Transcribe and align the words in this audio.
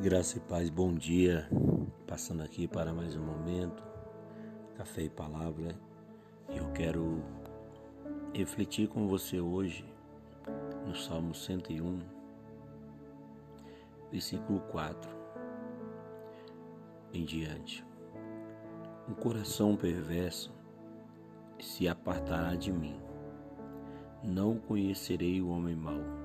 Graça 0.00 0.36
e 0.36 0.40
paz, 0.40 0.70
bom 0.70 0.94
dia. 0.94 1.48
Passando 2.06 2.42
aqui 2.42 2.68
para 2.68 2.92
mais 2.92 3.16
um 3.16 3.24
momento, 3.24 3.82
café 4.76 5.02
e 5.02 5.10
palavra. 5.10 5.74
Eu 6.48 6.70
quero 6.72 7.20
refletir 8.32 8.88
com 8.88 9.08
você 9.08 9.40
hoje 9.40 9.84
no 10.86 10.94
Salmo 10.94 11.34
101, 11.34 11.98
versículo 14.12 14.60
4 14.60 15.10
em 17.12 17.24
diante. 17.24 17.84
Um 19.08 19.14
coração 19.14 19.76
perverso 19.76 20.54
se 21.58 21.88
apartará 21.88 22.54
de 22.54 22.70
mim. 22.70 23.00
Não 24.22 24.58
conhecerei 24.58 25.40
o 25.42 25.48
homem 25.48 25.74
mau 25.74 26.15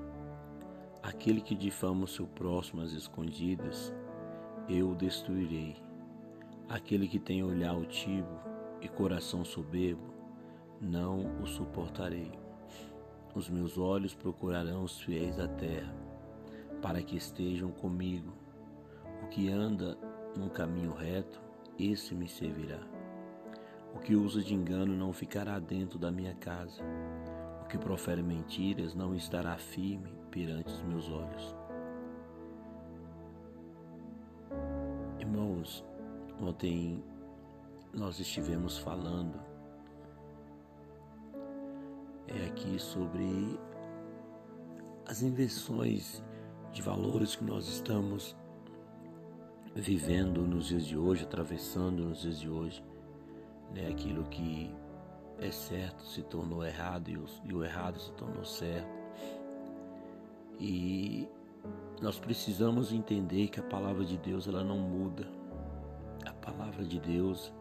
Aquele 1.02 1.40
que 1.40 1.56
difama 1.56 2.04
o 2.04 2.06
seu 2.06 2.28
próximo 2.28 2.80
às 2.80 2.92
escondidas, 2.92 3.92
eu 4.68 4.90
o 4.90 4.94
destruirei. 4.94 5.74
Aquele 6.68 7.08
que 7.08 7.18
tem 7.18 7.42
olhar 7.42 7.70
altivo 7.70 8.38
e 8.80 8.88
coração 8.88 9.44
soberbo, 9.44 10.14
não 10.80 11.42
o 11.42 11.46
suportarei. 11.46 12.30
Os 13.34 13.50
meus 13.50 13.76
olhos 13.76 14.14
procurarão 14.14 14.84
os 14.84 15.00
fiéis 15.00 15.36
da 15.36 15.48
terra, 15.48 15.92
para 16.80 17.02
que 17.02 17.16
estejam 17.16 17.72
comigo. 17.72 18.32
O 19.24 19.26
que 19.26 19.50
anda 19.50 19.98
num 20.36 20.48
caminho 20.48 20.92
reto, 20.92 21.40
esse 21.78 22.14
me 22.14 22.28
servirá. 22.28 22.80
O 23.92 23.98
que 23.98 24.14
usa 24.14 24.40
de 24.40 24.54
engano 24.54 24.94
não 24.96 25.12
ficará 25.12 25.58
dentro 25.58 25.98
da 25.98 26.12
minha 26.12 26.34
casa. 26.34 26.80
Que 27.72 27.78
profere 27.78 28.22
mentiras 28.22 28.94
não 28.94 29.14
estará 29.14 29.56
firme 29.56 30.12
perante 30.30 30.70
os 30.70 30.82
meus 30.82 31.08
olhos. 31.08 31.56
Irmãos, 35.18 35.82
ontem 36.38 37.02
nós 37.90 38.20
estivemos 38.20 38.76
falando 38.76 39.40
é 42.28 42.44
aqui 42.44 42.78
sobre 42.78 43.58
as 45.06 45.22
inversões 45.22 46.22
de 46.74 46.82
valores 46.82 47.34
que 47.34 47.44
nós 47.44 47.66
estamos 47.66 48.36
vivendo 49.74 50.42
nos 50.42 50.66
dias 50.66 50.84
de 50.84 50.98
hoje, 50.98 51.24
atravessando 51.24 52.04
nos 52.04 52.20
dias 52.20 52.38
de 52.38 52.50
hoje, 52.50 52.84
né? 53.74 53.88
Aquilo 53.88 54.24
que 54.24 54.70
é 55.42 55.50
certo 55.50 56.04
se 56.04 56.22
tornou 56.22 56.64
errado 56.64 57.08
e 57.08 57.16
o, 57.16 57.24
e 57.44 57.54
o 57.54 57.64
errado 57.64 57.98
se 57.98 58.12
tornou 58.12 58.44
certo. 58.44 58.88
E 60.58 61.28
nós 62.00 62.18
precisamos 62.18 62.92
entender 62.92 63.48
que 63.48 63.58
a 63.58 63.62
palavra 63.62 64.04
de 64.04 64.16
Deus 64.16 64.46
ela 64.46 64.62
não 64.62 64.78
muda. 64.78 65.26
A 66.24 66.32
palavra 66.32 66.84
de 66.84 67.00
Deus 67.00 67.52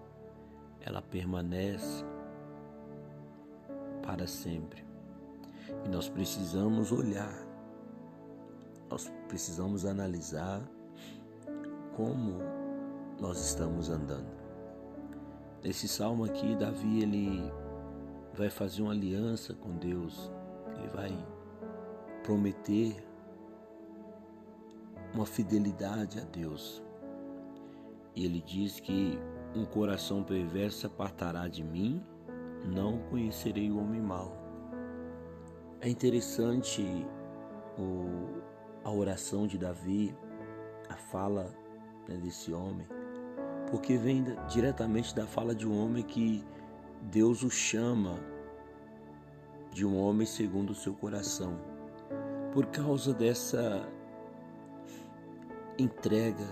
ela 0.82 1.02
permanece 1.02 2.06
para 4.04 4.28
sempre. 4.28 4.86
E 5.86 5.90
nós 5.90 6.10
precisamos 6.10 6.92
olhar, 6.92 7.34
nós 8.90 9.12
precisamos 9.28 9.86
analisar 9.86 10.62
como 11.96 12.40
nós 13.20 13.40
estamos 13.40 13.90
andando. 13.90 14.30
Nesse 15.64 15.88
salmo 15.88 16.26
aqui, 16.26 16.56
Davi 16.56 17.04
ele 17.04 17.61
vai 18.34 18.50
fazer 18.50 18.82
uma 18.82 18.92
aliança 18.92 19.54
com 19.54 19.76
Deus. 19.78 20.32
Ele 20.78 20.88
vai 20.90 21.26
prometer 22.24 22.96
uma 25.14 25.26
fidelidade 25.26 26.20
a 26.20 26.24
Deus. 26.24 26.82
E 28.16 28.26
ele 28.26 28.42
diz 28.42 28.80
que 28.80 29.18
um 29.56 29.66
coração 29.66 30.24
perverso 30.24 30.88
apartará 30.88 31.48
de 31.48 31.64
mim, 31.64 32.04
não 32.66 33.00
conhecerei 33.10 33.72
o 33.72 33.80
homem 33.80 34.02
mau. 34.02 34.38
É 35.80 35.90
interessante 35.90 36.84
o, 37.78 38.42
a 38.84 38.92
oração 38.92 39.48
de 39.48 39.58
Davi, 39.58 40.16
a 40.90 40.96
fala 40.96 41.54
né, 42.08 42.18
desse 42.18 42.54
homem, 42.54 42.88
porque 43.70 43.98
vem 43.98 44.24
diretamente 44.48 45.16
da 45.16 45.26
fala 45.26 45.56
de 45.56 45.68
um 45.68 45.84
homem 45.84 46.04
que 46.04 46.44
Deus 47.02 47.44
o 47.44 47.50
chama 47.50 48.20
de 49.72 49.86
um 49.86 49.98
homem 49.98 50.28
segundo 50.28 50.72
o 50.72 50.76
seu 50.76 50.94
coração 50.94 51.60
por 52.54 52.68
causa 52.68 53.14
dessa 53.14 53.88
entrega, 55.78 56.48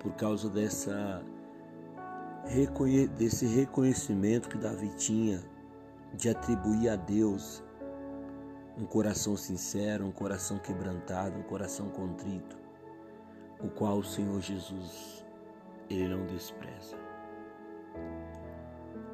por 0.00 0.12
causa 0.14 0.48
dessa 0.50 1.22
desse 3.16 3.46
reconhecimento 3.46 4.50
que 4.50 4.58
Davi 4.58 4.90
tinha 4.96 5.42
de 6.12 6.28
atribuir 6.28 6.90
a 6.90 6.96
Deus 6.96 7.62
um 8.76 8.84
coração 8.84 9.34
sincero, 9.36 10.04
um 10.04 10.12
coração 10.12 10.58
quebrantado, 10.58 11.38
um 11.38 11.42
coração 11.42 11.88
contrito, 11.88 12.58
o 13.62 13.68
qual 13.68 13.98
o 13.98 14.04
Senhor 14.04 14.40
Jesus 14.40 15.24
ele 15.88 16.08
não 16.08 16.26
despreza. 16.26 16.96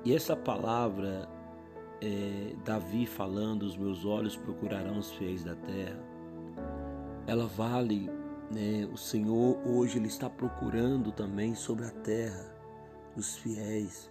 E 0.04 0.14
essa 0.14 0.34
palavra 0.34 1.28
é, 2.00 2.54
Davi 2.64 3.06
falando, 3.06 3.62
os 3.62 3.76
meus 3.76 4.04
olhos 4.04 4.36
procurarão 4.36 4.98
os 4.98 5.10
fiéis 5.12 5.44
da 5.44 5.54
terra, 5.54 6.00
ela 7.26 7.46
vale, 7.46 8.10
né, 8.50 8.88
o 8.92 8.96
Senhor 8.96 9.58
hoje 9.66 9.98
ele 9.98 10.08
está 10.08 10.28
procurando 10.28 11.12
também 11.12 11.54
sobre 11.54 11.86
a 11.86 11.90
terra 11.90 12.54
os 13.16 13.36
fiéis, 13.36 14.10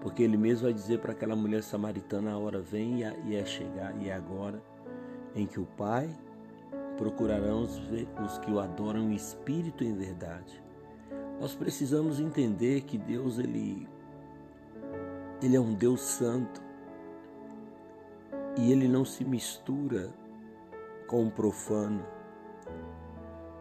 porque 0.00 0.22
ele 0.22 0.36
mesmo 0.36 0.64
vai 0.64 0.72
dizer 0.72 1.00
para 1.00 1.12
aquela 1.12 1.34
mulher 1.34 1.62
samaritana: 1.62 2.32
a 2.32 2.38
hora 2.38 2.60
vem 2.60 3.00
e 3.24 3.34
é 3.34 3.44
chegar, 3.44 3.96
e 4.00 4.08
é 4.08 4.14
agora, 4.14 4.62
em 5.34 5.46
que 5.46 5.58
o 5.58 5.66
Pai 5.76 6.08
procurarão 6.96 7.62
os, 7.62 7.80
os 8.24 8.38
que 8.38 8.50
o 8.50 8.60
adoram 8.60 9.10
em 9.10 9.14
espírito 9.14 9.82
e 9.82 9.88
em 9.88 9.96
verdade. 9.96 10.62
Nós 11.40 11.54
precisamos 11.54 12.18
entender 12.20 12.82
que 12.82 12.96
Deus 12.96 13.38
ele, 13.38 13.86
ele 15.46 15.56
é 15.56 15.60
um 15.60 15.74
Deus 15.74 16.00
santo 16.00 16.60
e 18.58 18.72
ele 18.72 18.88
não 18.88 19.04
se 19.04 19.24
mistura 19.24 20.12
com 21.06 21.24
o 21.24 21.30
profano. 21.30 22.04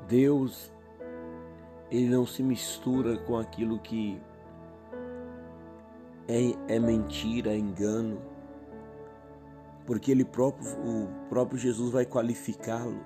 Deus, 0.08 0.74
ele 1.92 2.10
não 2.10 2.26
se 2.26 2.42
mistura 2.42 3.18
com 3.18 3.38
aquilo 3.38 3.78
que 3.78 4.20
é, 6.28 6.76
é 6.76 6.80
mentira, 6.80 7.52
é 7.52 7.58
engano, 7.58 8.20
porque 9.86 10.10
ele 10.10 10.26
próprio, 10.26 10.68
o 10.80 11.08
próprio 11.30 11.60
Jesus 11.60 11.92
vai 11.92 12.06
qualificá-lo, 12.06 13.00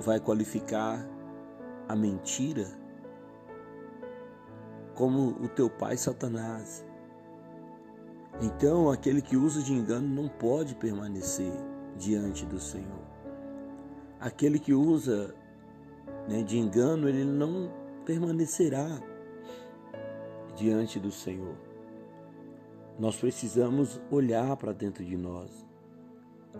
vai 0.00 0.20
qualificar 0.20 1.04
a 1.88 1.96
mentira 1.96 2.68
como 4.94 5.30
o 5.42 5.48
teu 5.48 5.68
pai 5.68 5.96
Satanás. 5.96 6.88
Então, 8.40 8.90
aquele 8.90 9.20
que 9.20 9.36
usa 9.36 9.62
de 9.62 9.72
engano 9.72 10.08
não 10.08 10.28
pode 10.28 10.74
permanecer 10.74 11.52
diante 11.96 12.46
do 12.46 12.58
Senhor. 12.58 13.04
Aquele 14.18 14.58
que 14.58 14.72
usa 14.72 15.34
né, 16.28 16.42
de 16.42 16.58
engano, 16.58 17.08
ele 17.08 17.24
não 17.24 17.70
permanecerá 18.04 19.00
diante 20.56 20.98
do 20.98 21.10
Senhor. 21.10 21.56
Nós 22.98 23.16
precisamos 23.16 24.00
olhar 24.10 24.56
para 24.56 24.72
dentro 24.72 25.04
de 25.04 25.16
nós, 25.16 25.66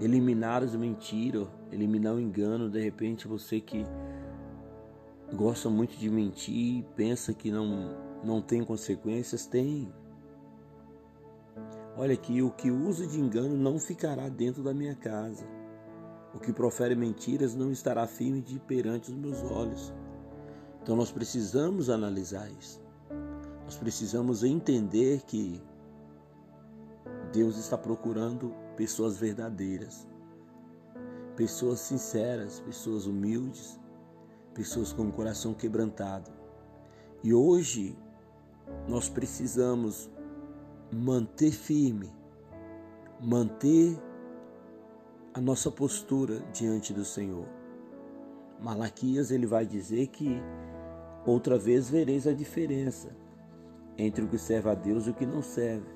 eliminar 0.00 0.62
as 0.62 0.74
mentiras, 0.74 1.46
eliminar 1.70 2.14
o 2.14 2.20
engano. 2.20 2.70
De 2.70 2.80
repente, 2.80 3.28
você 3.28 3.60
que 3.60 3.84
gosta 5.34 5.68
muito 5.68 5.96
de 5.96 6.08
mentir, 6.08 6.84
pensa 6.96 7.34
que 7.34 7.50
não, 7.50 7.94
não 8.24 8.40
tem 8.40 8.64
consequências, 8.64 9.46
tem. 9.46 9.92
Olha 12.00 12.14
aqui, 12.14 12.40
o 12.40 12.50
que 12.50 12.70
usa 12.70 13.06
de 13.06 13.20
engano 13.20 13.58
não 13.58 13.78
ficará 13.78 14.26
dentro 14.30 14.62
da 14.62 14.72
minha 14.72 14.94
casa. 14.94 15.44
O 16.34 16.40
que 16.40 16.50
profere 16.50 16.94
mentiras 16.94 17.54
não 17.54 17.70
estará 17.70 18.06
firme 18.06 18.40
de 18.40 18.58
perante 18.58 19.10
os 19.10 19.16
meus 19.18 19.42
olhos. 19.42 19.92
Então 20.82 20.96
nós 20.96 21.12
precisamos 21.12 21.90
analisar 21.90 22.50
isso. 22.58 22.80
Nós 23.66 23.76
precisamos 23.76 24.42
entender 24.42 25.20
que 25.26 25.62
Deus 27.34 27.58
está 27.58 27.76
procurando 27.76 28.54
pessoas 28.78 29.18
verdadeiras, 29.18 30.08
pessoas 31.36 31.80
sinceras, 31.80 32.60
pessoas 32.60 33.04
humildes, 33.04 33.78
pessoas 34.54 34.90
com 34.90 35.02
o 35.02 35.12
coração 35.12 35.52
quebrantado. 35.52 36.30
E 37.22 37.34
hoje 37.34 37.94
nós 38.88 39.06
precisamos 39.06 40.08
manter 40.92 41.52
firme, 41.52 42.10
manter 43.20 43.96
a 45.32 45.40
nossa 45.40 45.70
postura 45.70 46.40
diante 46.52 46.92
do 46.92 47.04
Senhor. 47.04 47.46
Malaquias 48.60 49.30
ele 49.30 49.46
vai 49.46 49.64
dizer 49.64 50.08
que 50.08 50.42
outra 51.24 51.58
vez 51.58 51.88
vereis 51.88 52.26
a 52.26 52.32
diferença 52.32 53.16
entre 53.96 54.24
o 54.24 54.28
que 54.28 54.38
serve 54.38 54.68
a 54.68 54.74
Deus 54.74 55.06
e 55.06 55.10
o 55.10 55.14
que 55.14 55.26
não 55.26 55.42
serve. 55.42 55.86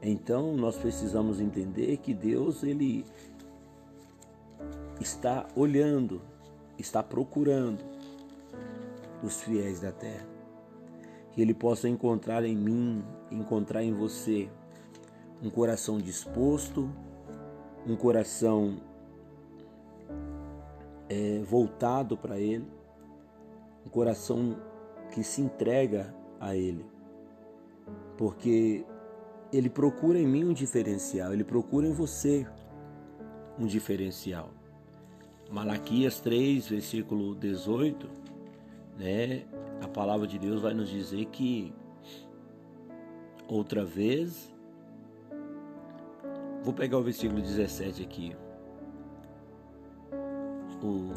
Então 0.00 0.56
nós 0.56 0.76
precisamos 0.76 1.40
entender 1.40 1.96
que 1.98 2.14
Deus 2.14 2.62
ele 2.62 3.04
está 5.00 5.46
olhando, 5.56 6.22
está 6.78 7.02
procurando 7.02 7.84
os 9.22 9.40
fiéis 9.42 9.80
da 9.80 9.90
terra. 9.90 10.35
Que 11.36 11.42
ele 11.42 11.54
possa 11.54 11.88
encontrar 11.88 12.44
em 12.44 12.56
mim, 12.56 13.04
encontrar 13.30 13.84
em 13.84 13.92
você 13.92 14.48
um 15.40 15.50
coração 15.50 15.98
disposto, 15.98 16.90
um 17.86 17.94
coração 17.94 18.78
é, 21.08 21.40
voltado 21.44 22.16
para 22.16 22.38
Ele, 22.38 22.66
um 23.84 23.88
coração 23.88 24.56
que 25.12 25.22
se 25.22 25.40
entrega 25.40 26.12
a 26.40 26.56
Ele, 26.56 26.84
porque 28.16 28.84
Ele 29.52 29.70
procura 29.70 30.18
em 30.18 30.26
mim 30.26 30.44
um 30.44 30.52
diferencial, 30.52 31.32
Ele 31.32 31.44
procura 31.44 31.86
em 31.86 31.92
você 31.92 32.46
um 33.58 33.66
diferencial. 33.66 34.50
Malaquias 35.50 36.18
3, 36.20 36.68
versículo 36.68 37.34
18, 37.36 38.10
né, 38.98 39.44
a 39.80 39.88
palavra 39.88 40.26
de 40.26 40.38
Deus 40.38 40.62
vai 40.62 40.74
nos 40.74 40.88
dizer 40.88 41.26
que 41.26 41.72
outra 43.48 43.84
vez, 43.84 44.52
vou 46.62 46.72
pegar 46.72 46.98
o 46.98 47.02
versículo 47.02 47.40
17 47.40 48.02
aqui, 48.02 48.36
o, 50.82 51.12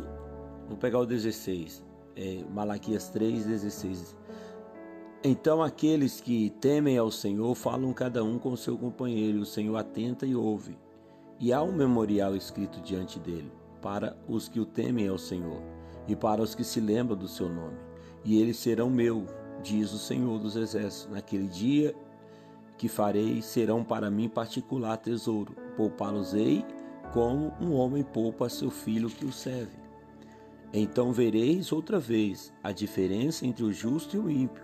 vou 0.67 0.77
pegar 0.77 0.99
o 0.99 1.05
16, 1.05 1.83
é, 2.15 2.43
Malaquias 2.49 3.09
3, 3.09 3.45
16. 3.45 4.15
Então 5.23 5.61
aqueles 5.61 6.21
que 6.21 6.49
temem 6.61 6.97
ao 6.97 7.11
Senhor 7.11 7.53
falam 7.55 7.91
cada 7.91 8.23
um 8.23 8.39
com 8.39 8.55
seu 8.55 8.77
companheiro, 8.77 9.39
o 9.39 9.45
Senhor 9.45 9.75
atenta 9.75 10.25
e 10.25 10.35
ouve. 10.35 10.77
E 11.39 11.51
há 11.53 11.61
um 11.61 11.71
memorial 11.71 12.35
escrito 12.35 12.81
diante 12.81 13.19
dele, 13.19 13.51
para 13.81 14.17
os 14.27 14.47
que 14.47 14.59
o 14.59 14.65
temem 14.65 15.07
ao 15.07 15.17
Senhor, 15.17 15.61
e 16.07 16.15
para 16.15 16.41
os 16.41 16.55
que 16.55 16.63
se 16.63 16.79
lembram 16.79 17.17
do 17.17 17.27
seu 17.27 17.49
nome. 17.49 17.88
E 18.23 18.41
eles 18.41 18.57
serão 18.57 18.89
meu, 18.89 19.25
diz 19.63 19.91
o 19.93 19.97
Senhor 19.97 20.39
dos 20.39 20.55
Exércitos. 20.55 21.13
Naquele 21.13 21.47
dia 21.47 21.95
que 22.77 22.87
farei, 22.87 23.41
serão 23.41 23.83
para 23.83 24.09
mim 24.09 24.29
particular 24.29 24.97
tesouro. 24.97 25.55
Poupá-los-ei 25.75 26.65
como 27.13 27.53
um 27.59 27.73
homem 27.73 28.03
poupa 28.03 28.49
seu 28.49 28.69
filho 28.69 29.09
que 29.09 29.25
o 29.25 29.31
serve. 29.31 29.77
Então 30.71 31.11
vereis 31.11 31.71
outra 31.71 31.99
vez 31.99 32.53
a 32.63 32.71
diferença 32.71 33.45
entre 33.45 33.63
o 33.63 33.73
justo 33.73 34.15
e 34.15 34.19
o 34.19 34.29
ímpio, 34.29 34.63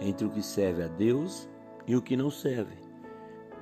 entre 0.00 0.26
o 0.26 0.30
que 0.30 0.42
serve 0.42 0.82
a 0.82 0.88
Deus 0.88 1.48
e 1.86 1.96
o 1.96 2.02
que 2.02 2.16
não 2.16 2.30
serve. 2.30 2.76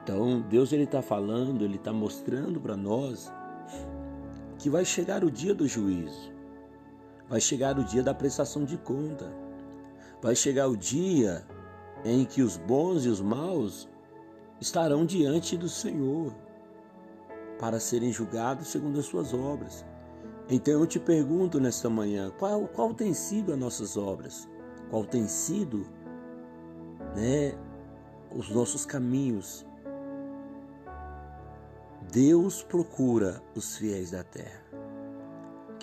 Então 0.03 0.41
Deus 0.41 0.73
ele 0.73 0.85
está 0.85 1.01
falando, 1.01 1.65
ele 1.65 1.77
está 1.77 1.93
mostrando 1.93 2.61
para 2.61 2.77
nós 2.77 3.33
que 4.59 4.69
vai 4.69 4.85
chegar 4.85 5.23
o 5.23 5.31
dia 5.31 5.55
do 5.55 5.69
juízo, 5.69 6.33
vai 7.29 7.41
chegar 7.41 7.79
o 7.79 7.85
dia 7.85 8.03
da 8.03 8.15
prestação 8.15 8.65
de 8.65 8.77
conta, 8.77 9.33
vai 10.21 10.35
chegar 10.35 10.69
o 10.69 10.77
dia 10.77 11.47
em 12.05 12.25
que 12.25 12.43
os 12.43 12.57
bons 12.57 13.05
e 13.05 13.09
os 13.09 13.21
maus 13.21 13.89
estarão 14.61 15.05
diante 15.05 15.57
do 15.57 15.69
Senhor 15.69 16.35
para 17.59 17.81
serem 17.81 18.13
julgados 18.13 18.69
segundo 18.69 18.99
as 18.99 19.07
suas 19.07 19.33
obras. 19.33 19.85
Então 20.49 20.75
eu 20.75 20.87
te 20.87 21.01
pergunto 21.01 21.59
nesta 21.59 21.89
manhã, 21.89 22.31
qual, 22.39 22.67
qual 22.69 22.93
tem 22.93 23.15
sido 23.15 23.53
as 23.53 23.59
nossas 23.59 23.97
obras? 23.97 24.49
Qual 24.91 25.05
tem 25.05 25.27
sido 25.27 25.87
né, 27.17 27.55
os 28.35 28.51
nossos 28.51 28.85
caminhos? 28.85 29.65
Deus 32.13 32.63
procura 32.63 33.43
os 33.55 33.77
fiéis 33.77 34.11
da 34.11 34.23
terra. 34.23 34.64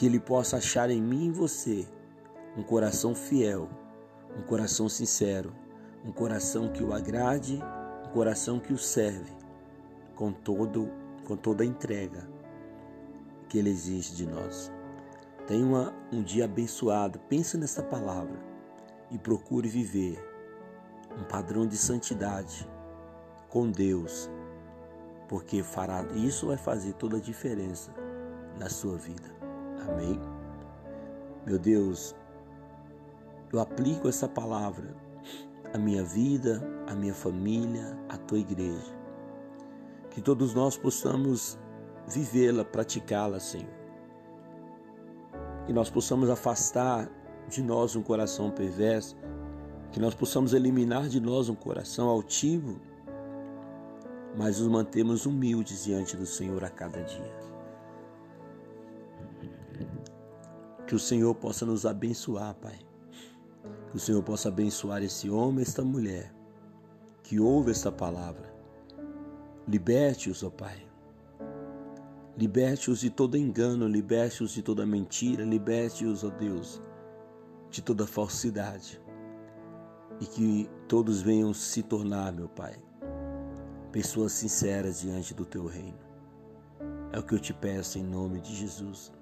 Que 0.02 0.08
Ele 0.08 0.20
possa 0.20 0.58
achar 0.58 0.90
em 0.90 1.00
mim 1.00 1.26
e 1.26 1.28
em 1.28 1.32
você 1.32 1.88
um 2.58 2.64
coração 2.64 3.14
fiel, 3.14 3.70
um 4.36 4.42
coração 4.42 4.90
sincero, 4.90 5.54
um 6.04 6.12
coração 6.12 6.72
que 6.72 6.84
o 6.84 6.92
agrade, 6.92 7.62
um 8.08 8.10
coração 8.12 8.60
que 8.60 8.74
o 8.74 8.80
serve 8.80 9.32
com 10.16 10.34
todo 10.34 10.90
com 11.28 11.38
toda 11.38 11.62
a 11.62 11.68
entrega 11.68 12.28
que 13.48 13.60
Ele 13.60 13.70
exige 13.70 14.16
de 14.16 14.26
nós. 14.26 14.72
Tenha 15.46 15.64
uma, 15.64 15.94
um 16.12 16.24
dia 16.24 16.46
abençoado. 16.46 17.20
Pense 17.30 17.56
nessa 17.56 17.84
palavra 17.84 18.40
e 19.12 19.20
procure 19.20 19.70
viver 19.70 20.18
um 21.16 21.24
padrão 21.26 21.68
de 21.68 21.78
santidade 21.78 22.68
com 23.50 23.70
Deus, 23.70 24.32
porque 25.30 25.62
fará 25.62 26.04
isso 26.16 26.48
vai 26.48 26.58
fazer 26.58 26.94
toda 26.94 27.18
a 27.18 27.22
diferença 27.22 27.94
na 28.58 28.68
sua 28.68 28.98
vida. 28.98 29.41
Amém. 29.88 30.20
Meu 31.46 31.58
Deus, 31.58 32.16
eu 33.52 33.60
aplico 33.60 34.08
essa 34.08 34.28
palavra 34.28 34.96
à 35.74 35.78
minha 35.78 36.04
vida, 36.04 36.62
à 36.88 36.94
minha 36.94 37.14
família, 37.14 37.98
à 38.10 38.18
tua 38.18 38.40
igreja 38.40 39.02
que 40.12 40.22
todos 40.22 40.54
nós 40.54 40.78
possamos 40.78 41.58
vivê-la, 42.08 42.64
praticá-la, 42.64 43.40
Senhor. 43.40 43.74
Que 45.66 45.74
nós 45.74 45.90
possamos 45.90 46.30
afastar 46.30 47.10
de 47.48 47.64
nós 47.64 47.96
um 47.96 48.04
coração 48.04 48.52
perverso, 48.52 49.16
que 49.92 50.00
nós 50.00 50.14
possamos 50.14 50.54
eliminar 50.54 51.08
de 51.08 51.20
nós 51.20 51.50
um 51.50 51.56
coração 51.56 52.10
altivo, 52.10 52.80
mas 54.38 54.60
nos 54.60 54.68
mantemos 54.68 55.26
humildes 55.26 55.86
diante 55.86 56.16
do 56.16 56.26
Senhor 56.26 56.64
a 56.64 56.70
cada 56.70 57.02
dia. 57.02 57.34
Que 60.92 60.96
o 60.96 61.00
Senhor 61.00 61.34
possa 61.34 61.66
nos 61.66 61.86
abençoar, 61.86 62.54
Pai. 62.56 62.78
Que 63.90 63.96
o 63.96 64.00
Senhor 64.00 64.22
possa 64.22 64.50
abençoar 64.50 65.02
esse 65.02 65.30
homem, 65.30 65.62
esta 65.62 65.86
mulher, 65.86 66.36
que 67.24 67.40
ouve 67.40 67.72
esta 67.72 67.90
palavra 67.90 68.54
Liberte-os, 69.66 70.44
ó 70.44 70.50
Pai. 70.50 70.86
Liberte-os 72.38 73.00
de 73.00 73.10
todo 73.10 73.38
engano, 73.38 73.88
liberte-os 73.88 74.52
de 74.52 74.62
toda 74.62 74.86
mentira, 74.86 75.46
liberte-os, 75.46 76.26
ó 76.26 76.30
Deus, 76.30 76.82
de 77.70 77.82
toda 77.82 78.06
falsidade. 78.06 79.02
E 80.20 80.26
que 80.26 80.70
todos 80.90 81.22
venham 81.22 81.54
se 81.54 81.82
tornar, 81.84 82.34
meu 82.34 82.50
Pai, 82.50 82.76
pessoas 83.94 84.34
sinceras 84.34 85.00
diante 85.00 85.34
do 85.34 85.46
Teu 85.46 85.68
reino. 85.68 86.00
É 87.14 87.18
o 87.18 87.24
que 87.24 87.34
eu 87.34 87.40
te 87.40 87.54
peço 87.54 87.98
em 87.98 88.04
nome 88.04 88.42
de 88.42 88.54
Jesus. 88.54 89.21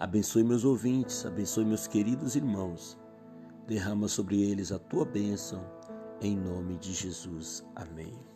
Abençoe 0.00 0.44
meus 0.44 0.64
ouvintes, 0.64 1.26
abençoe 1.26 1.64
meus 1.64 1.88
queridos 1.88 2.36
irmãos. 2.36 2.96
Derrama 3.66 4.06
sobre 4.06 4.40
eles 4.40 4.70
a 4.70 4.78
tua 4.78 5.04
bênção, 5.04 5.60
em 6.20 6.36
nome 6.36 6.78
de 6.78 6.92
Jesus. 6.92 7.64
Amém. 7.74 8.27